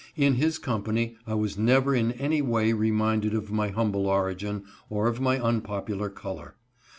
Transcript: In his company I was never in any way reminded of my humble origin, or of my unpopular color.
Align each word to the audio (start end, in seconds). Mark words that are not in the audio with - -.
In 0.15 0.33
his 0.33 0.57
company 0.57 1.15
I 1.27 1.35
was 1.35 1.59
never 1.59 1.93
in 1.93 2.13
any 2.13 2.41
way 2.41 2.73
reminded 2.73 3.35
of 3.35 3.51
my 3.51 3.67
humble 3.67 4.07
origin, 4.07 4.63
or 4.89 5.05
of 5.07 5.21
my 5.21 5.39
unpopular 5.39 6.09
color. 6.09 6.55